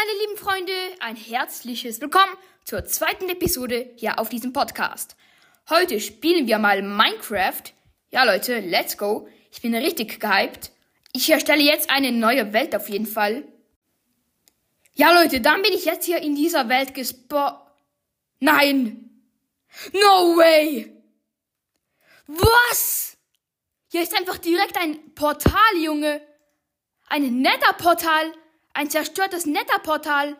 [0.00, 5.16] meine lieben Freunde, ein herzliches Willkommen zur zweiten Episode hier auf diesem Podcast.
[5.68, 7.64] Heute spielen wir mal Minecraft.
[8.10, 9.28] Ja, Leute, let's go.
[9.50, 10.70] Ich bin richtig gehypt.
[11.12, 13.42] Ich erstelle jetzt eine neue Welt auf jeden Fall.
[14.94, 17.50] Ja, Leute, dann bin ich jetzt hier in dieser Welt gespo...
[18.38, 19.10] Nein!
[19.92, 20.92] No way!
[22.28, 23.16] Was?
[23.90, 26.20] Hier ist einfach direkt ein Portal, Junge.
[27.08, 28.32] Ein netter Portal.
[28.78, 30.36] Ein zerstörtes Netterportal.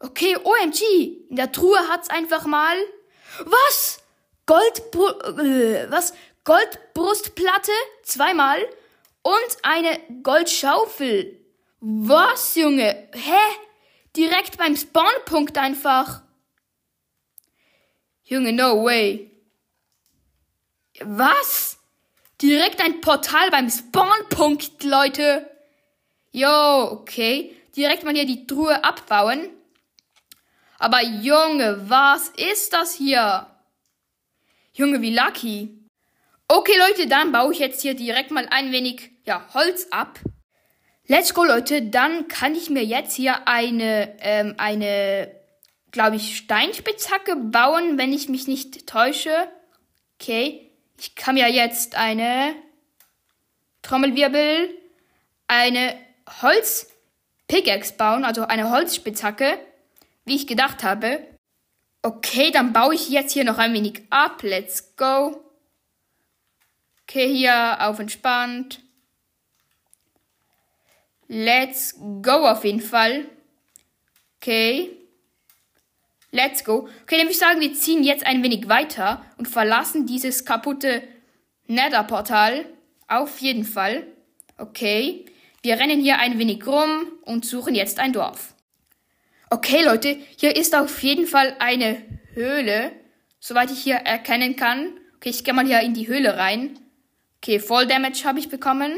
[0.00, 1.28] Okay, OMG.
[1.30, 2.76] In der Truhe hat's einfach mal.
[3.44, 4.02] Was?
[4.46, 5.06] Goldbru
[5.44, 6.12] äh, was?
[6.42, 7.70] Goldbrustplatte
[8.02, 8.58] zweimal
[9.22, 11.40] und eine Goldschaufel.
[11.78, 13.10] Was, Junge?
[13.12, 13.38] Hä?
[14.16, 16.22] Direkt beim Spawnpunkt einfach.
[18.24, 19.30] Junge, no way.
[20.98, 21.78] Was?
[22.42, 25.48] Direkt ein Portal beim Spawnpunkt, Leute.
[26.36, 27.56] Jo, okay.
[27.74, 29.48] Direkt mal hier die Truhe abbauen.
[30.78, 33.46] Aber Junge, was ist das hier?
[34.74, 35.78] Junge, wie lucky.
[36.46, 40.20] Okay, Leute, dann baue ich jetzt hier direkt mal ein wenig ja, Holz ab.
[41.06, 41.80] Let's go, Leute.
[41.80, 45.34] Dann kann ich mir jetzt hier eine, ähm, eine,
[45.90, 49.48] glaube ich, Steinspitzhacke bauen, wenn ich mich nicht täusche.
[50.20, 50.70] Okay.
[50.98, 52.54] Ich kann mir jetzt eine
[53.80, 54.68] Trommelwirbel,
[55.48, 56.05] eine
[56.42, 59.58] Holz-Pickaxe bauen, also eine Holzspitzhacke,
[60.24, 61.26] wie ich gedacht habe.
[62.02, 64.42] Okay, dann baue ich jetzt hier noch ein wenig ab.
[64.42, 65.42] Let's go.
[67.02, 68.80] Okay, hier auf entspannt.
[71.28, 73.26] Let's go auf jeden Fall.
[74.36, 74.90] Okay.
[76.30, 76.88] Let's go.
[77.02, 81.02] Okay, dann würde ich sagen, wir ziehen jetzt ein wenig weiter und verlassen dieses kaputte
[81.66, 82.66] Nether-Portal.
[83.08, 84.06] Auf jeden Fall.
[84.58, 85.26] Okay.
[85.66, 88.54] Wir rennen hier ein wenig rum und suchen jetzt ein Dorf.
[89.50, 92.00] Okay, Leute, hier ist auf jeden Fall eine
[92.34, 92.92] Höhle,
[93.40, 94.96] soweit ich hier erkennen kann.
[95.16, 96.78] Okay, ich gehe mal hier in die Höhle rein.
[97.38, 98.92] Okay, Voll Damage habe ich bekommen.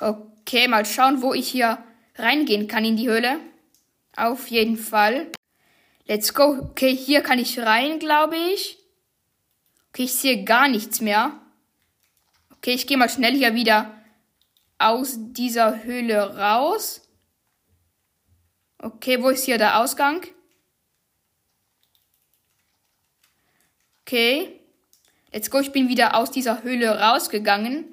[0.00, 1.78] Okay, mal schauen, wo ich hier
[2.16, 3.38] reingehen kann in die Höhle.
[4.16, 5.28] Auf jeden Fall.
[6.08, 6.58] Let's go.
[6.58, 8.78] Okay, hier kann ich rein, glaube ich.
[9.90, 11.40] Okay, ich sehe gar nichts mehr.
[12.66, 13.94] Okay, ich gehe mal schnell hier wieder
[14.76, 17.08] aus dieser Höhle raus.
[18.78, 20.26] Okay, wo ist hier der Ausgang?
[24.00, 24.58] Okay.
[25.30, 27.84] Let's go, ich bin wieder aus dieser Höhle rausgegangen.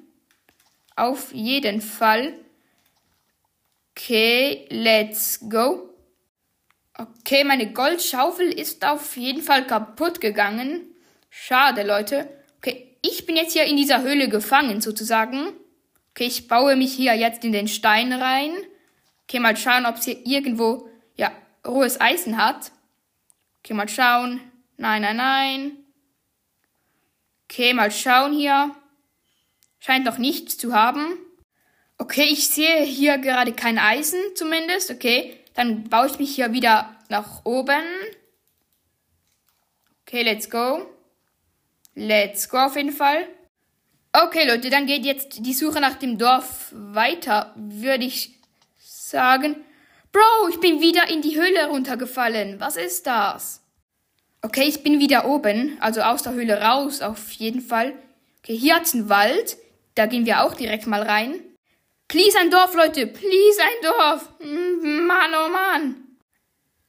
[0.96, 2.34] Auf jeden Fall.
[3.92, 5.94] Okay, let's go.
[6.98, 10.96] Okay, meine Goldschaufel ist auf jeden Fall kaputt gegangen.
[11.30, 12.43] Schade, Leute.
[13.06, 15.48] Ich bin jetzt hier in dieser Höhle gefangen, sozusagen.
[16.10, 18.54] Okay, ich baue mich hier jetzt in den Stein rein.
[19.24, 21.30] Okay, mal schauen, ob sie irgendwo, ja,
[21.66, 22.72] rohes Eisen hat.
[23.58, 24.40] Okay, mal schauen.
[24.78, 25.72] Nein, nein, nein.
[27.44, 28.74] Okay, mal schauen hier.
[29.80, 31.18] Scheint noch nichts zu haben.
[31.98, 34.90] Okay, ich sehe hier gerade kein Eisen zumindest.
[34.90, 37.84] Okay, dann baue ich mich hier wieder nach oben.
[40.06, 40.86] Okay, let's go.
[41.94, 43.28] Let's go auf jeden Fall.
[44.12, 48.40] Okay, Leute, dann geht jetzt die Suche nach dem Dorf weiter, würde ich
[48.78, 49.56] sagen.
[50.12, 52.60] Bro, ich bin wieder in die Höhle runtergefallen.
[52.60, 53.60] Was ist das?
[54.42, 57.94] Okay, ich bin wieder oben, also aus der Höhle raus, auf jeden Fall.
[58.38, 59.56] Okay, hier hat's einen Wald.
[59.94, 61.40] Da gehen wir auch direkt mal rein.
[62.08, 63.06] Please ein Dorf, Leute.
[63.06, 64.28] Please ein Dorf.
[64.40, 65.96] Mm, Mann, oh Mann.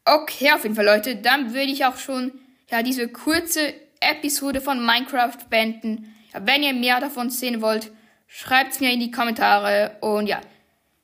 [0.03, 1.15] Okay, auf jeden Fall, Leute.
[1.15, 2.33] Dann würde ich auch schon,
[2.69, 3.73] ja, diese kurze
[4.11, 6.15] Episode von Minecraft beenden.
[6.33, 7.91] Wenn ihr mehr davon sehen wollt,
[8.27, 9.97] schreibt's mir in die Kommentare.
[10.01, 10.41] Und ja,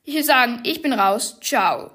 [0.03, 1.39] ich würde sagen, ich bin raus.
[1.41, 1.91] Ciao.